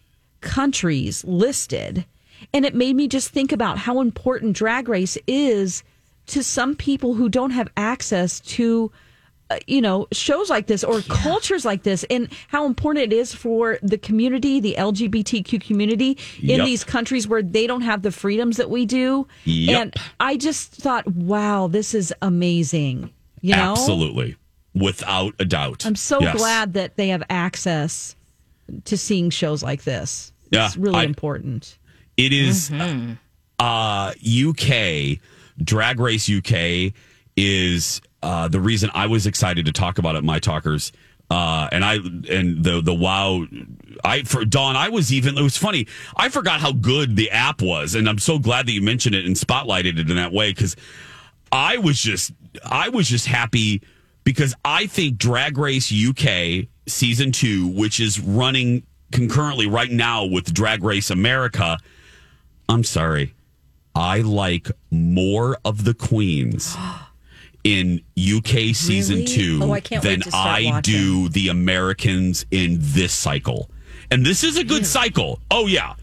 [0.45, 2.05] countries listed.
[2.53, 5.83] And it made me just think about how important drag race is
[6.27, 8.91] to some people who don't have access to
[9.51, 13.31] uh, you know shows like this or cultures like this and how important it is
[13.31, 16.65] for the community the lgbtq community in Yep.
[16.65, 19.81] these countries where they don't have the freedoms that we do Yep.
[19.81, 24.35] and i just thought wow this is amazing you know Absolutely.
[24.73, 25.85] Without a doubt.
[25.85, 26.35] i'm so Yes.
[26.37, 28.15] glad that they have access
[28.85, 31.77] to seeing shows like this Yeah, it's really I- important
[32.17, 33.13] It is, Mm-hmm.
[33.59, 34.13] uh,
[34.51, 35.19] UK
[35.63, 36.93] Drag Race UK
[37.37, 40.23] is uh, the reason I was excited to talk about it.
[40.23, 40.91] My talkers
[41.29, 43.45] uh, and I and the the wow.
[44.03, 45.37] I for Dawn, I was even.
[45.37, 45.87] It was funny.
[46.15, 49.25] I forgot how good the app was, and I'm so glad that you mentioned it
[49.25, 50.75] and spotlighted it in that way because
[51.51, 52.31] I was just
[52.63, 53.81] I was just happy
[54.23, 58.83] because I think Drag Race UK season two, which is running
[59.15, 61.77] concurrently right now with Drag Race America.
[62.67, 63.33] I'm sorry.
[63.95, 66.75] I like more of the queens
[67.63, 69.27] in UK season Really?
[69.27, 70.81] two Oh, I than I watching.
[70.93, 73.69] do the Americans in this cycle.
[74.11, 75.39] And this is a good cycle.
[75.49, 75.93] Oh, yeah.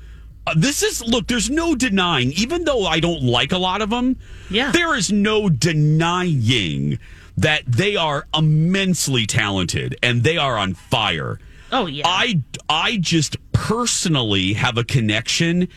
[0.46, 3.90] Uh, this is, look, there's no denying, even though I don't like a lot of
[3.90, 4.16] them,
[4.50, 4.72] yeah.
[4.72, 6.98] there is no denying
[7.36, 11.38] that they are immensely talented and they are on fire.
[11.72, 12.06] Oh yeah.
[12.06, 15.68] I I just personally have a connection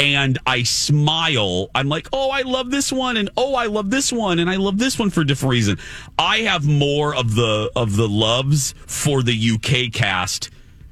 [0.00, 1.70] and I smile.
[1.74, 4.56] I'm like, "Oh, I love this one and oh, I love this one and I
[4.56, 5.78] love this one for a different reason."
[6.18, 10.50] I have more of the of the loves for the UK cast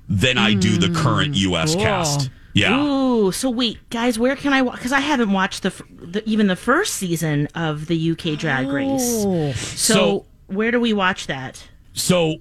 [0.09, 1.85] than I do the current mm, US cool.
[1.85, 2.31] cast.
[2.55, 2.81] Yeah.
[2.83, 4.77] Ooh, so wait, guys, where can I watch?
[4.77, 9.25] Because I haven't watched the, the even the first season of the UK Drag Race.
[9.27, 9.53] Oh.
[9.53, 11.69] So, So- where do we watch that?
[11.93, 12.37] So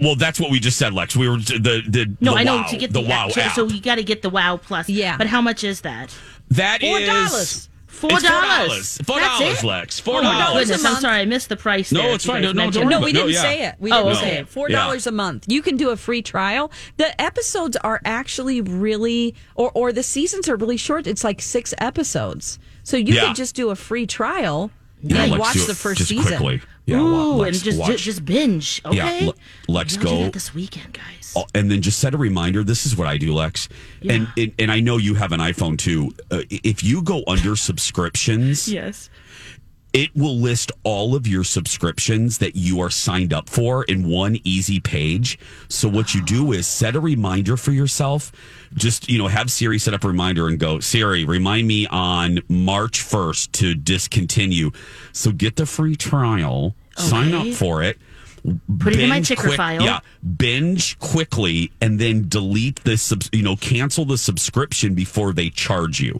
[0.00, 1.16] well, that's what we just said, Lex.
[1.16, 3.32] We were the the No, the I know wow, to get the, the, wow app.
[3.32, 3.54] So, app.
[3.54, 4.88] so you got to get the Wow Plus.
[4.88, 5.16] Yeah.
[5.16, 6.14] But how much is that?
[6.50, 7.68] That Four is- dollars.
[7.86, 8.98] Four dollars.
[9.04, 9.66] Four dollars, it?
[9.66, 10.00] Lex.
[10.00, 10.66] Four Oh my dollars.
[10.66, 11.92] goodness, I'm sorry, I missed the price.
[11.92, 12.42] No, there it's fine.
[12.42, 13.40] No, no, don't no, we didn't yeah.
[13.40, 13.76] say it.
[13.78, 14.20] We Oh, didn't okay.
[14.30, 14.48] say it.
[14.48, 14.78] Four Yeah.
[14.78, 15.44] dollars a month.
[15.46, 16.72] You can do a free trial.
[16.96, 21.06] The episodes are actually really, or or the seasons are really short.
[21.06, 23.28] It's like six episodes, so you Yeah.
[23.28, 26.26] could just do a free trial Yeah, and Lex, watch the first season.
[26.38, 26.62] quickly.
[26.86, 27.90] Yeah, Ooh, Lex, and just, watch.
[27.92, 28.82] just just binge.
[28.84, 28.96] Okay.
[28.96, 29.34] Yeah, Le-
[29.72, 30.28] Lex, go.
[30.28, 31.32] this weekend, guys.
[31.34, 32.62] Oh, and then just set a reminder.
[32.62, 33.68] This is what I do, Lex.
[34.08, 36.12] And, and and I know you have an iPhone too.
[36.30, 39.08] Uh, if you go under subscriptions, Yes.
[39.94, 44.36] It will list all of your subscriptions that you are signed up for in one
[44.42, 45.38] easy page.
[45.68, 48.32] So what you do is set a reminder for yourself.
[48.74, 52.40] Just, you know, have Siri set up a reminder and go, Siri, remind me on
[52.48, 54.72] March 1st to discontinue.
[55.12, 57.96] So get the free trial, sign up for it.
[58.78, 59.80] Put it in my ticker quick- file.
[59.80, 60.00] Yeah,
[60.36, 66.00] binge quickly and then delete the subs, you know, cancel the subscription before they charge
[66.00, 66.18] you.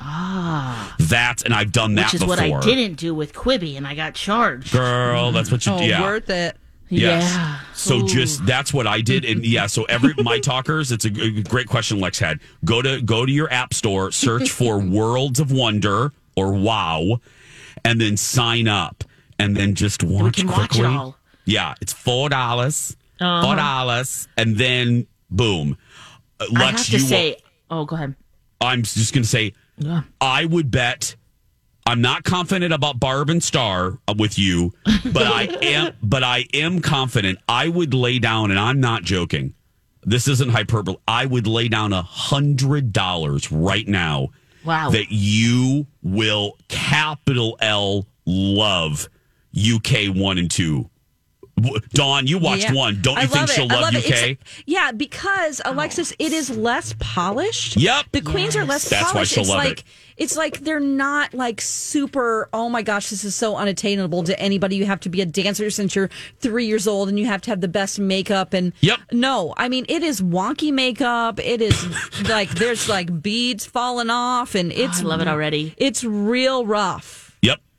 [0.00, 0.94] Ah.
[0.98, 2.36] That's and I've done that Which is before.
[2.50, 4.72] what I didn't do with Quibi, and I got charged.
[4.72, 5.80] Girl, that's what you Oh.
[5.80, 6.02] Yeah.
[6.02, 6.56] worth it.
[6.88, 7.22] Yes.
[7.34, 7.58] Yeah.
[7.74, 8.06] So Ooh.
[8.08, 9.66] just that's what I did, and yeah.
[9.66, 12.38] So every my talkers, it's a great question Lex had.
[12.64, 17.20] Go to go to your app store, search for Worlds of Wonder or Wow,
[17.84, 19.02] and then sign up,
[19.38, 20.86] and then just watch can watch it quickly.
[20.86, 21.16] all.
[21.44, 23.42] Yeah, it's four dollars, Uh-huh.
[23.44, 25.76] four dollars, and then boom.
[26.38, 27.36] Uh, I Lex, have to you will- say,
[27.70, 28.14] oh, go ahead.
[28.60, 30.02] I'm just going to say, Yeah.
[30.20, 31.16] I would bet.
[31.88, 34.72] I'm not confident about Barb and Star uh, with you,
[35.12, 35.92] but I am.
[36.02, 37.38] But I am confident.
[37.48, 39.54] I would lay down, and I'm not joking.
[40.02, 40.96] This isn't hyperbole.
[41.06, 44.28] I would lay down a hundred dollars right now.
[44.64, 44.90] Wow.
[44.90, 49.08] That you will capital L love
[49.56, 50.90] UK one and two.
[51.58, 52.74] W- Dawn, you watched Yeah.
[52.74, 52.98] one.
[53.00, 54.04] Don't you think love she'll love, love it.
[54.06, 54.30] UK?
[54.32, 56.54] It's- yeah, because Alexis, it is oh.
[56.54, 57.76] less polished.
[57.76, 58.06] Yep.
[58.12, 59.32] The queens are less That's why polished.
[59.32, 59.84] she'll it's love like it.
[60.18, 62.48] it's like they're not like super.
[62.52, 64.76] Oh my gosh, this is so unattainable to anybody.
[64.76, 67.50] You have to be a dancer since you're three years old, and you have to
[67.50, 68.52] have the best makeup.
[68.52, 68.98] And yep.
[69.10, 71.40] No, I mean it is wonky makeup.
[71.40, 71.86] It is
[72.28, 75.74] like there's like beads falling off, and oh, it's I love it already.
[75.78, 77.25] It's real rough.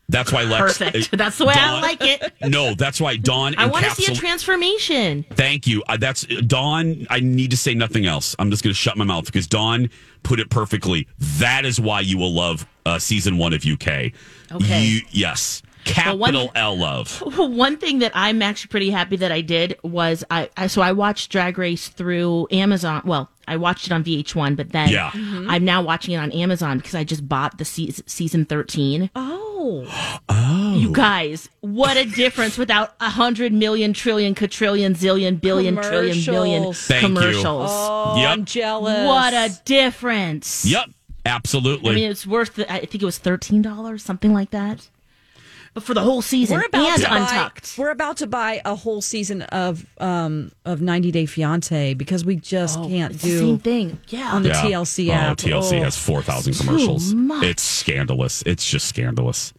[0.09, 0.77] That's why Lex.
[0.77, 1.13] Perfect.
[1.13, 2.33] uh, That's the way I like it.
[2.47, 3.55] No, that's why Dawn.
[3.57, 5.25] I want to see a transformation.
[5.31, 5.83] Thank you.
[5.87, 7.05] Uh, that's Dawn.
[7.09, 8.35] I need to say nothing else.
[8.39, 9.89] I'm just going to shut my mouth because Dawn
[10.23, 11.07] put it perfectly.
[11.39, 14.11] That is why you will love uh, season one of UK.
[14.51, 14.85] Okay.
[14.85, 15.61] You, yes.
[15.95, 17.21] Well, one- Capital L love.
[17.37, 20.91] One thing that I'm actually pretty happy that I did was I, I so I
[20.91, 23.01] watched Drag Race through Amazon.
[23.05, 25.09] Well, I watched it on VH1, but then Yeah.
[25.11, 25.49] Mm-hmm.
[25.49, 29.09] I'm now watching it on Amazon because I just bought the se- season 13.
[29.59, 30.19] Oh.
[30.29, 30.75] Oh.
[30.77, 36.61] You guys, what a difference without a hundred million, trillion, quadrillion, zillion, billion, trillion, billion
[36.63, 36.85] Commercials.
[36.85, 37.43] Thank you.
[37.45, 38.29] Oh, Yep.
[38.29, 39.07] I'm jealous.
[39.07, 40.63] What a difference.
[40.63, 40.89] Yep.
[41.25, 41.91] Absolutely.
[41.91, 42.53] I mean, it's worth.
[42.55, 44.87] The, I think it was thirteen dollars, something like that.
[45.73, 47.75] But for the whole season We're about and to buy, Untucked.
[47.77, 52.35] We're about to buy a whole season of um of 90 Day Fiance because we
[52.35, 53.99] just can't Oh, the do same thing.
[54.09, 54.33] Yeah.
[54.33, 54.61] on the Yeah.
[54.61, 55.37] TLC oh, app.
[55.37, 55.83] TLC Oh.
[55.83, 57.13] has 4,000 commercials.
[57.43, 58.43] It's scandalous.
[58.45, 59.53] It's just scandalous.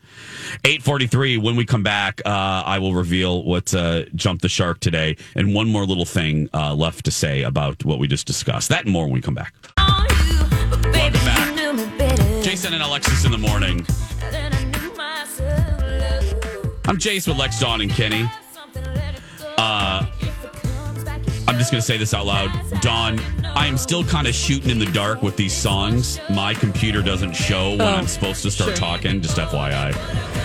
[0.64, 5.16] 843, when we come back, uh, I will reveal what uh, jumped the shark today.
[5.36, 8.68] And one more little thing uh, left to say about what we just discussed.
[8.70, 9.54] That and more when we come back.
[9.76, 10.90] Welcome
[11.24, 12.42] back.
[12.42, 13.86] Jason and Alexis in the morning.
[16.88, 18.28] I'm Jace with Lex, Dawn, and Kenny.
[19.58, 20.06] Uh,
[21.46, 22.50] I'm just going to say this out loud.
[22.80, 26.18] Dawn, I am still kind of shooting in the dark with these songs.
[26.30, 28.76] My computer doesn't show when Oh, I'm supposed to start sure.
[28.76, 29.92] talking, just FYI.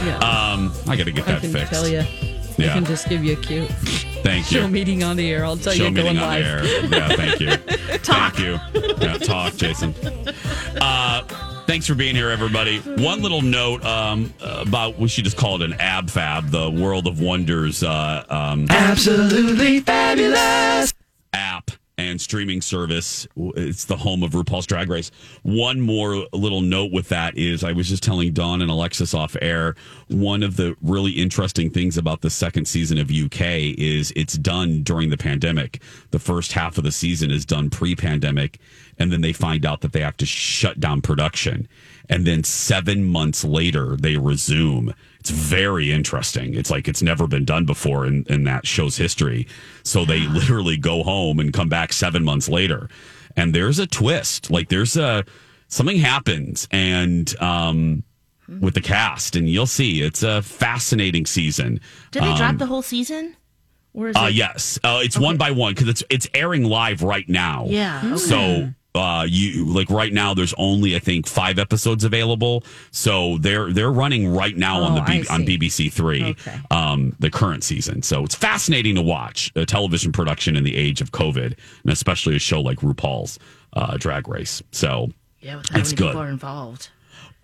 [0.05, 0.17] Yeah.
[0.17, 1.71] Um, I got to get I that can fixed.
[1.71, 1.99] tell you.
[1.99, 2.07] I
[2.57, 2.73] Yeah.
[2.73, 3.65] can just give you a cue.
[4.21, 4.59] Thank you.
[4.61, 5.45] Show meeting on the air.
[5.45, 6.89] I'll tell Show you meeting going on live.
[6.89, 7.09] the air.
[7.09, 7.51] Yeah, thank you.
[8.03, 8.59] Thank you.
[9.01, 9.93] Yeah, talk, Jason.
[10.81, 11.23] Uh,
[11.65, 12.79] thanks for being here, everybody.
[12.79, 17.07] One little note um, about we should just call it an ab fab, the World
[17.07, 17.83] of Wonders.
[17.83, 20.93] Uh, um, Absolutely fabulous.
[21.33, 23.27] app and streaming service.
[23.37, 25.11] It's the home of RuPaul's Drag Race.
[25.43, 29.35] One more little note with that is I was just telling Dawn and Alexis off
[29.41, 29.75] air.
[30.07, 34.81] One of the really interesting things about the second season of UK is it's done
[34.81, 35.81] during the pandemic.
[36.09, 38.59] The first half of the season is done pre pandemic,
[38.99, 41.67] and then they find out that they have to shut down production.
[42.09, 44.93] And then seven months later, they resume.
[45.19, 46.53] It's very interesting.
[46.53, 49.47] It's like it's never been done before in, in that show's history.
[49.83, 52.89] So they literally go home and come back seven months later.
[53.37, 54.51] And there's a twist.
[54.51, 55.23] Like there's a
[55.69, 58.03] something happens and um
[58.59, 61.79] with the cast and you'll see it's a fascinating season.
[62.11, 63.35] Did they Um, drop the whole season?
[63.93, 67.01] Or is uh, it- yes, uh, it's one by one because it's it's airing live
[67.01, 67.65] right now.
[67.69, 68.17] Yeah, okay.
[68.17, 72.63] So uh, you like right now, there's only I think five episodes available.
[72.91, 75.45] So they're they're running right now on the Oh, B- on.
[75.45, 76.59] BBC Three, Okay.
[76.71, 78.03] um, the current season.
[78.03, 81.45] So it's fascinating to watch a television production in the age of COVID,
[81.83, 83.39] and especially a show like RuPaul's
[83.73, 84.61] uh, Drag Race.
[84.71, 85.09] So
[85.41, 86.07] Yeah, with how it's many good.
[86.09, 86.89] people are involved.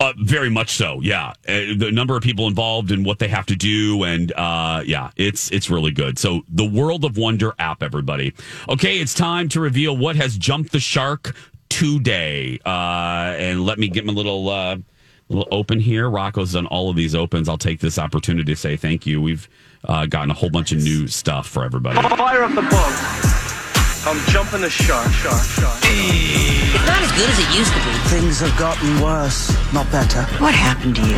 [0.00, 1.34] Uh, very much so, yeah.
[1.46, 5.10] Uh, the number of people involved and what they have to do, and uh, yeah,
[5.16, 6.18] it's it's really good.
[6.18, 8.32] So the World of Wonder app, everybody.
[8.70, 11.36] Okay, it's time to reveal what has jumped the shark
[11.68, 12.58] today.
[12.64, 14.78] Uh, and let me get my little uh,
[15.28, 16.08] little open here.
[16.08, 17.46] Rocco's done all of these opens.
[17.46, 19.20] I'll take this opportunity to say thank you.
[19.20, 19.46] We've
[19.84, 22.00] uh, gotten a whole bunch of new stuff for everybody.
[22.16, 23.49] Fire up the boat.
[24.02, 25.78] I'm jumping the shark, shark, shark.
[25.82, 27.92] It's not as good as it used to be.
[28.08, 30.22] Things have gotten worse, not better.
[30.42, 31.16] What happened to you?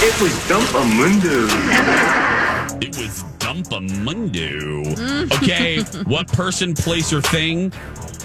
[0.00, 1.48] It was Dumpamundo.
[2.82, 5.32] It was Dumpamundo.
[5.36, 7.70] Okay, what person, place, or thing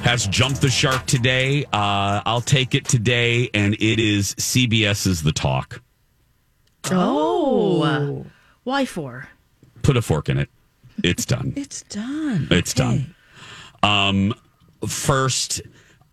[0.02, 1.66] has jumped the shark today?
[1.74, 5.82] Uh, I'll take it today, and it is CBS's The Talk.
[6.90, 8.26] Oh.
[8.64, 9.28] Why for?
[9.82, 10.50] Put a fork in it.
[11.04, 11.54] It's done.
[11.56, 12.48] It's done.
[12.52, 13.16] It's done.
[13.84, 14.34] Um,
[14.88, 15.62] first,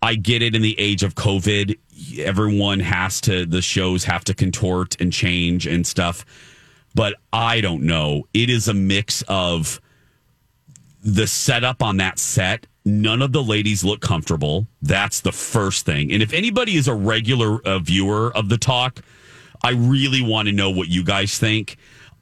[0.01, 1.77] I get it in the age of COVID.
[2.19, 6.25] Everyone has to, the shows have to contort and change and stuff.
[6.95, 8.27] But I don't know.
[8.33, 9.81] It is a mix of
[11.03, 12.67] the setup on that set.
[12.85, 14.67] None of the ladies look comfortable.
[14.81, 16.11] That's the first thing.
[16.11, 19.01] And if anybody is a regular uh, viewer of the talk,
[19.63, 21.77] I really want to know what you guys think.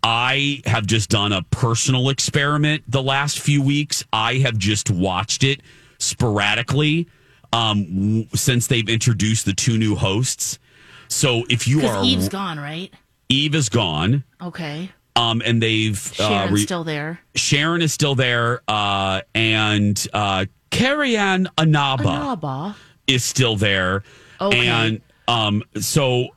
[0.07, 4.03] I have just done a personal experiment the last few weeks.
[4.13, 5.61] I have just watched it
[5.97, 7.07] sporadically
[7.51, 10.59] um, w- since they've introduced the two new hosts.
[11.07, 12.93] So if you are Eve's gone, right?
[13.29, 14.91] Eve is gone, Okay.
[15.15, 17.19] um, and they've Sharon's uh, re- still there.
[17.33, 22.75] Sharon is still there, uh, and uh, Carrie Ann Inaba Inaba.
[23.07, 24.03] is still there,
[24.39, 24.67] Okay.
[24.67, 26.27] and um, so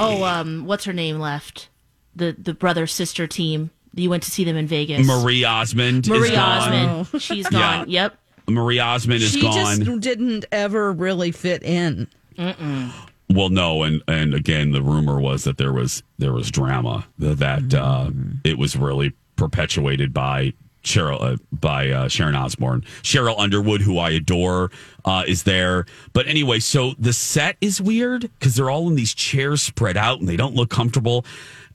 [0.00, 1.68] Oh, um, what's her name left?
[2.16, 3.70] The the brother sister team.
[3.94, 5.06] You went to see them in Vegas.
[5.06, 6.72] Marie Osmond Marie is gone.
[6.72, 7.22] Osmond.
[7.22, 7.88] She's gone.
[7.88, 8.02] Yeah.
[8.02, 8.18] Yep.
[8.48, 9.84] Marie Osmond is she gone.
[9.84, 12.08] just didn't ever really fit in.
[12.38, 12.92] Mm-mm.
[13.30, 17.38] Well, no, and and again, the rumor was that there was there was drama that,
[17.38, 18.10] that uh,
[18.44, 20.52] it was really perpetuated by
[20.84, 24.70] Cheryl uh, by uh, Sharon Osbourne, Cheryl Underwood, who I adore,
[25.04, 25.86] uh, is there.
[26.12, 30.20] But anyway, so the set is weird because they're all in these chairs spread out
[30.20, 31.24] and they don't look comfortable.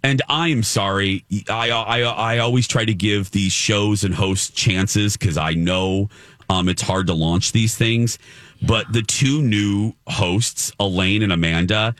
[0.03, 4.49] And I am sorry, I I I always try to give these shows and hosts
[4.49, 6.09] chances because I know
[6.49, 8.17] um, it's hard to launch these things.
[8.61, 11.95] But the two new hosts, Elaine and Amanda,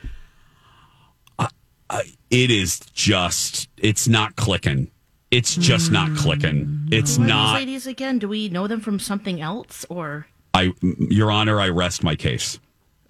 [1.39, 1.47] I,
[1.89, 4.91] I, it is just, it's not clicking.
[5.32, 6.89] It's just not clicking.
[6.91, 7.54] It's Who not.
[7.54, 8.20] these ladies again?
[8.20, 10.28] Do we know them from something else or?
[10.54, 12.60] I, Your Honor, I rest my case.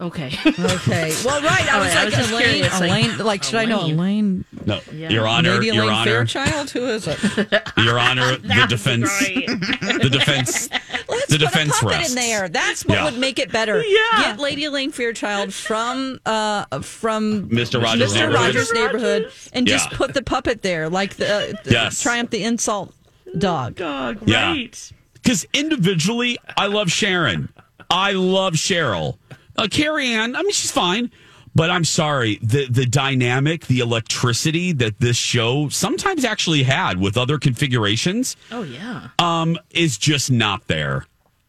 [0.01, 0.31] Okay.
[0.47, 1.13] Okay.
[1.25, 1.71] Well, right.
[1.71, 3.65] I All was right, I like, was just Elaine, curious, like, Elaine, like, should I
[3.65, 3.93] know Elaine.
[3.99, 4.45] Elaine?
[4.65, 5.09] No, Yeah.
[5.09, 6.69] Your Honor, Lady Your Elaine Honor, Fairchild?
[6.71, 7.19] Who is it?
[7.77, 10.67] Your Honor, the defense, the defense,
[11.29, 12.09] the defense Put it rests.
[12.09, 12.49] in there.
[12.49, 13.05] That's what Yeah.
[13.05, 13.81] would make it better.
[13.83, 13.99] Yeah.
[14.17, 17.81] Get Lady Elaine Fairchild from uh from Mr.
[17.81, 18.15] Rogers' Mr.
[18.21, 18.33] neighborhood.
[18.35, 22.01] Rogers' neighborhood and just put the puppet there, like the, uh, the Yes.
[22.01, 22.93] Triumph the insult
[23.37, 23.75] dog.
[23.75, 24.47] Dog, Yeah.
[24.51, 24.91] right.
[25.13, 27.49] Because individually, I love Sharon.
[27.91, 29.17] I love Cheryl.
[29.57, 31.11] Uh, Carrie Ann, I mean, she's fine.
[31.53, 37.17] But I'm sorry, the the dynamic, the electricity that this show sometimes actually had with
[37.17, 39.09] other configurations, Oh yeah.
[39.19, 41.05] um, is just not there.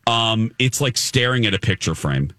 [0.09, 2.33] Um, it's like staring at a picture frame.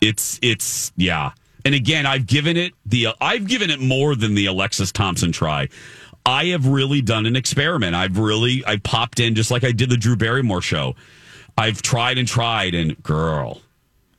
[0.00, 1.30] It's it's yeah.
[1.64, 5.68] And again, I've given it the I've given it more than the Alexis Thompson try.
[6.24, 7.94] I have really done an experiment.
[7.94, 10.96] I've really I popped in just like I did the Drew Barrymore show.
[11.56, 13.62] I've tried and tried and girl,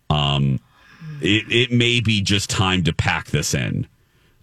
[0.09, 0.59] um,
[1.21, 3.87] it it may be just time to pack this in.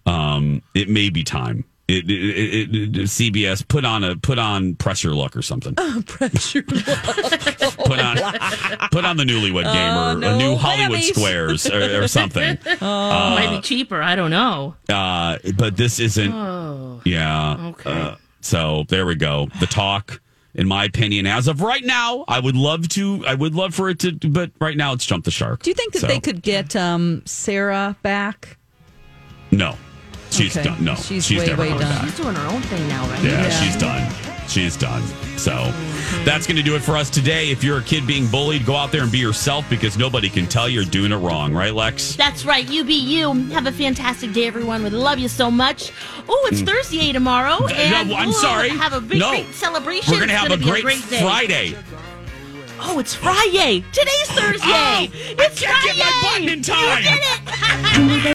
[0.07, 1.65] Um, it may be time.
[1.87, 5.75] It, it, it, it, CBS put on a put on Press Your Luck or something.
[6.07, 6.65] Pressure.
[6.67, 6.85] look.
[7.85, 8.17] Put on
[8.91, 11.15] put on the Newlywed Game or Oh, no a new Hollywood whammies.
[11.15, 12.59] Squares or, or something.
[12.81, 14.01] Might be Uh, cheaper.
[14.01, 14.75] I don't know.
[14.89, 16.33] uh, but this isn't.
[16.33, 17.03] Oh.
[17.05, 17.69] Yeah.
[17.73, 17.91] Okay.
[17.93, 19.49] Uh, so there we go.
[19.61, 20.23] The talk,
[20.55, 23.25] in my opinion, as of right now, I would love to.
[23.27, 25.63] I would love for it to, but right now it's jumped the shark.
[25.63, 28.57] Do you think that So, they could get um, Sarah back?
[29.51, 29.77] No,
[30.31, 30.65] she's Okay.
[30.69, 30.85] done.
[30.85, 31.79] No, She's she's way, never way done.
[31.81, 32.05] back.
[32.05, 33.23] She's doing her own thing now, right?
[33.23, 34.34] Yeah, she's done.
[34.49, 35.03] She's done.
[35.39, 36.25] So Mm-hmm.
[36.25, 37.51] that's going to do it for us today.
[37.51, 40.47] If you're a kid being bullied, go out there and be yourself because nobody can
[40.47, 42.15] tell you're doing it wrong, right, Lex?
[42.15, 42.69] That's right.
[42.69, 43.33] You be you.
[43.51, 44.83] Have a fantastic day, everyone.
[44.85, 45.93] We love you so much.
[46.29, 46.67] Oh, it's Mm.
[46.67, 47.59] Thursday tomorrow.
[47.61, 48.69] No, And I'm we'll sorry.
[48.69, 49.31] Have a big, No.
[49.31, 50.13] great celebration.
[50.13, 51.21] We're going to have a great, great day.
[51.21, 51.77] Friday.
[52.87, 53.83] Oh, it's Friday.
[53.93, 54.69] Today's Thursday.
[54.69, 55.97] Oh, it's I can't Friday.
[55.97, 57.03] get my button in time.
[57.03, 57.41] You did it.